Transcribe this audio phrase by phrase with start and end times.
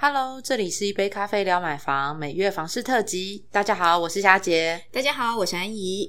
[0.00, 3.44] Hello，这里是一杯咖啡聊买房每月房事特辑。
[3.50, 4.80] 大家好，我是佳杰。
[4.92, 6.08] 大家好，我是安怡。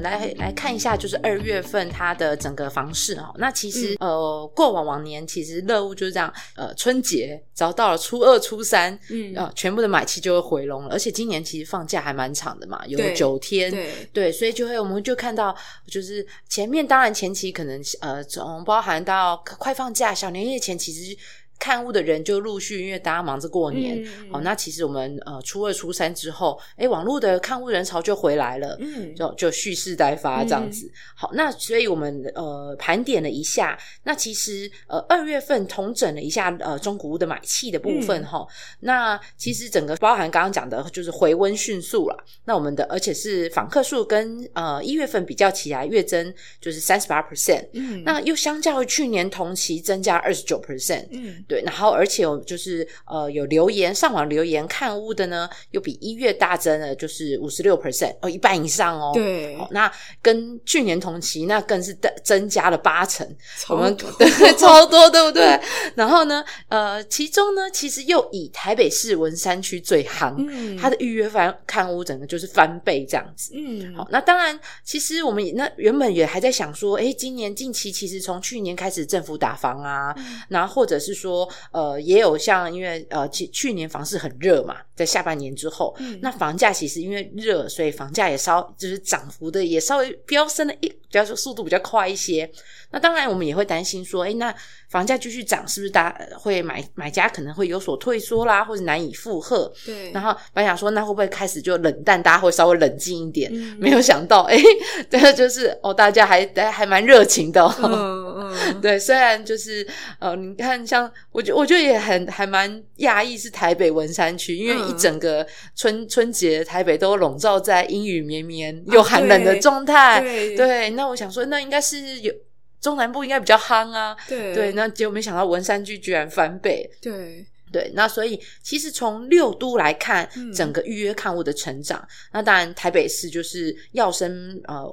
[0.00, 3.34] 们来来看一下，就是二月份它的整个房市哦。
[3.38, 10.90] 那其实、呃，过往往年其实乐屋就是这样，呃，春节只要到了初二、初三，嗯呃，全部的买气就会回笼了。
[10.92, 13.70] 而且今年其实放假还蛮长的嘛，有九天。
[13.70, 15.54] 对对，所以就会我们就看到，
[15.86, 21.16] 就是前面当然前期可能呃，从包含到快放假、小年夜前，其实
[21.60, 28.76] 看屋的人就陆续，因为大家忙着过年，嗯哦，那其实我们呃初二、初三之后，哎，网络的看屋人潮就回来了。
[28.80, 30.90] 嗯就就蓄势待发这样子。
[31.14, 38.46] 好，那所以我们呃盘点了一下，那其实呃二月份统整了一下呃中古屋的买气的部分嗯哈、
[38.80, 42.16] 那其实整个包含刚刚讲的就是回温迅速了。
[42.44, 51.06] 那我们的而且是访客数跟呃一月份比较起来月增就是三十八 percent，嗯那又相较于去年同期增加二十九 percent。
[51.10, 59.10] 嗯对，然后而且有就是呃有留言上网留言看屋的呢，又比一月大增了，就是五十六 percent 哦，一半以上哦。
[59.12, 59.90] 对哦，那
[60.22, 63.26] 跟去年同期那更是增增加了八成，
[63.68, 65.60] 我们对超多，对不对？
[65.96, 73.50] 然后呢，呃，其中呢，其实又以台北市文山区最夯，嗯它的预约翻看屋整个就是翻倍这样子。
[73.56, 80.14] 嗯好，那当然，其实我们也那原本也还在想说，哎，今年近期其实从去年开始政府打房啊，
[80.48, 81.39] 然后或者是说，
[81.72, 92.50] 呃，也有像因为呃，去去年房市很热嘛，在下半年之后，嗯那房价其实因为热，所以房价也稍就是涨幅的也稍微飙升了一，比较说速度比较快一些。
[92.92, 94.52] 那当然，我们也会担心说，哎，那
[94.88, 99.72] 房价继续涨，是不是大家会买买家可能会有所退缩啦，或者难以负荷？
[99.86, 103.48] 对，然后本来想说，那会不会开始就冷淡，大家会稍微冷静一点？
[103.54, 104.58] 嗯没有想到，哎，
[105.08, 107.72] 对，就是哦，大家还还还蛮热情的、哦。
[107.78, 109.86] 嗯嗯 对，虽然就是
[110.18, 120.20] 呃，你看，像我觉我觉得也很还蛮讶异，是台北文山区，因为一嗯整个春春节台北都笼罩在阴雨绵绵又寒冷的对状态。
[120.20, 122.34] 对对，那我想说，那应该是有
[122.80, 124.16] 中南部应该比较夯啊。
[124.28, 126.90] 对对，那结果没想到文山区居然翻倍。
[127.00, 134.84] 对对，那所以其实从六都来看，嗯整个预约看屋的成长，那当然台北市就是要升呃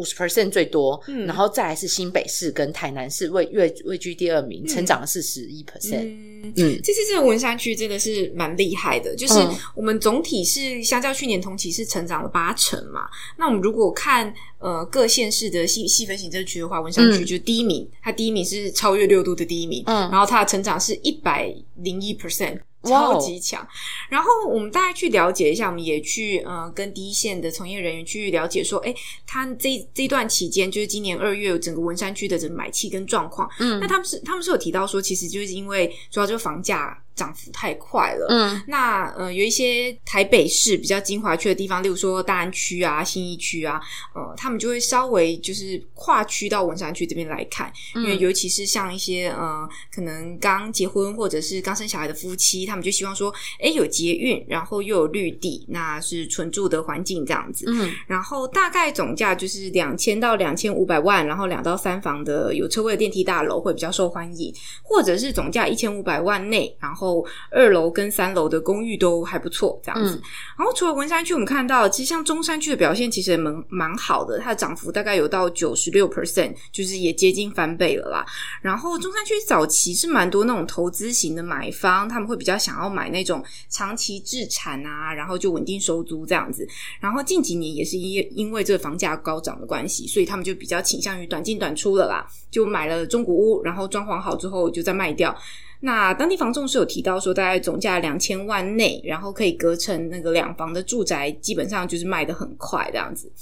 [0.00, 6.04] 五十 percent 最多，嗯然后再来是新北市跟台南市位位位居第二名，成长了四十一 percent。
[6.04, 6.52] 嗯。
[6.56, 13.02] 嗯这次这个文山区真的是蛮厉害的，就是嗯我们总体是相较去年同期是成长了八成嘛。
[13.36, 22.58] 那我们如果看呃各县市的细细分行政区的话，文山区嗯就是第一名，它第一名是超越六度的第一名，嗯然后它的成长是一百零一 percent。
[22.82, 23.66] 超级强，
[24.08, 28.94] 然后我们大概去了解一下，我们也去呃跟第一线的从业人员去了解说，哎，
[29.26, 33.78] 他这这段期间就是今年二月整个文山区的整个买气跟状况，嗯。
[33.80, 38.26] 那他们是他们是有提到说，其实就是因为主要就是房价涨幅太快了。
[38.30, 43.80] 嗯那呃，有一些台北市比较精华区的地方，例如说大安区啊、新一区啊，
[44.14, 57.66] 呃，他们就会稍微就是跨区到文山区这边来看，因为嗯尤其是像一些呃，可能刚结婚或者是刚生小孩的夫妻，他们就希望说，哎，有捷运，然后又有绿地，那是纯住的环境这样子。
[57.68, 67.09] 嗯然后大概总价就是两千到两千五百万，然后两到三房的有车位的电梯大楼会比较受欢迎，或者是总价一千五百万内，然后
[67.50, 70.16] 二楼跟三楼的公寓都还不错这样子。
[70.16, 70.22] 嗯
[70.56, 78.26] 然后除了文山区，我们看到其实像中山区的表现其实也蛮蛮好的，它的涨幅大概有到九十六 percent，就是也接近翻倍了啦。
[78.60, 86.68] 然后中山区早期是蛮多那种投资型的买方，他们会比较想要买那种长期置产啊，然后就稳定收租这样子。
[87.00, 95.34] 然后近几年也是因因为这个房价高涨的关系，所以他们就比较倾向于短进短出了啦，就买了中古屋，然后装潢好之后就再卖掉。
[95.80, 103.32] 那当地房仲是有提到说，大概总价两千万内，然后可以隔成那个两房的住宅，基本上就是卖的很快这样子。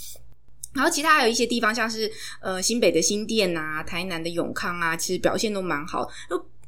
[0.72, 2.08] 然后其他还有一些地方，像是
[2.40, 6.08] 呃新北的新店啊、台南的永康啊，其实表现都蛮好。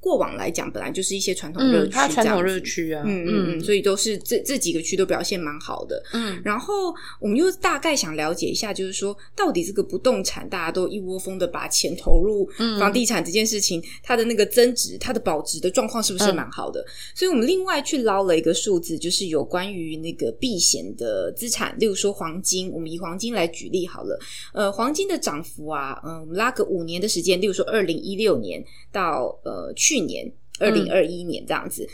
[0.00, 6.02] 过往来讲，本来就是一些传统热嗯，区，它传统热，区啊，嗯嗯嗯，所以都是这这几个区都表现蛮好的。
[6.14, 16.84] 嗯然后我们又大概想了解一下，就是说到底这个不动产大家都一窝蜂的把钱投入嗯房地产这件事情，它的那个增值、它的保值的状况是不是嗯蛮好的？
[17.14, 24.18] 所以我们另外去捞了一个数字，就是有关于那个避险的资产，例如说黄金，我们以黄金来举例好了。
[24.54, 31.88] 呃，黄金的涨幅啊，嗯、我们拉个五年的时间，例如说二零一六年到呃去年二零二一年这样子。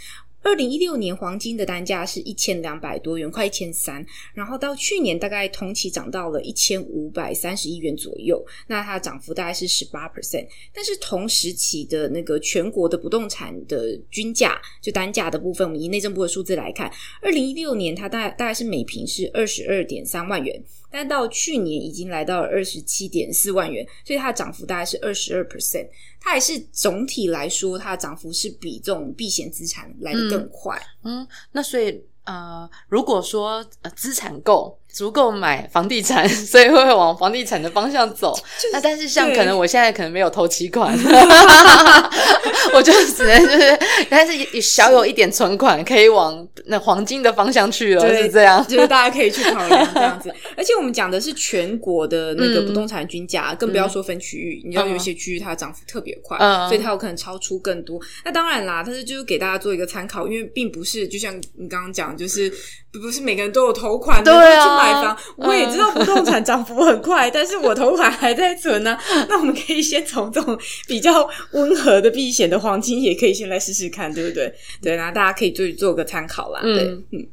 [0.46, 10.46] 二零一六年黄金的单价是一千两百多元，快一千三，然后到去年大概同期涨到了一千五百三十亿元左右，那它涨幅大概是十八 percent。
[10.72, 16.88] 但是同时期的那个全国的不动产的均价，就单价的部分，我们以内政部的数字来看，
[17.20, 20.62] 二零一六年它大大概是每平是二十二点三万元。
[20.88, 25.86] 但到去年已经来到了二十七点四万元，所以它的涨幅大概是二十二 percent。
[26.20, 30.80] 它还是总体来说，它的涨幅是比这种避险资产来的更快。
[31.04, 38.34] 嗯，那所以呃，如果说呃资产够足够买房地产， 所以会往房地产的方向走。
[38.72, 40.96] 那但是像可能我现在可能没有投期款，
[42.72, 43.78] 我就只能就是，
[44.08, 48.66] 但是小有一点存款，可以往那黄金的方向去了，是这样。
[48.66, 50.34] 就是大家可以去考量这样子。
[50.56, 54.62] 而且我们讲的是全国的那个不动产均价，更不要说分区域。
[54.64, 56.38] 你知道有些区域它涨幅特别快，
[56.68, 58.00] 所以它有可能超出更多。
[58.24, 62.50] 那当然啦，但是就是给大家做一个参考，因为并不是就像你刚刚讲，就是
[63.02, 65.16] 不是每个人都有投款的去买房。
[65.36, 68.98] 我也知道不动产涨幅很快，但是我头款还在存呢。
[69.28, 74.54] 那我们可以先从这种比较温和的避险的黄金，也可以先来试试看，对不对？
[74.82, 76.60] 对，然后大家可以做做个参考啦。
[76.62, 77.28] 对，嗯。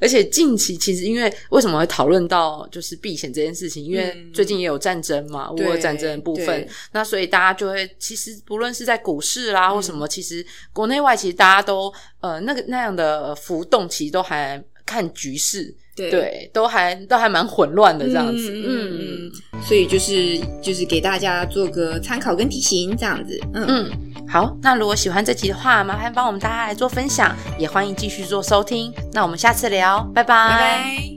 [0.00, 3.84] 而且近期其实因为为什么会讨论到就是避险这件事情？
[3.84, 15.74] 因为最近也有战争嘛，乌俄战争的部分，那所以大家就会其实不论是在股市啦或什么，其实国内外其实大家都呃那个那样的浮动，其实都还看局势。
[15.94, 23.90] 对，都还都还蛮混乱的这样子，嗯嗯，所以就是就是给大家做个参考跟提醒这样子，嗯嗯，
[24.26, 31.11] 好，那如果喜欢这集的话，麻烦帮我们大家来做分享，也欢迎继续做收听，那我们下次聊，拜拜。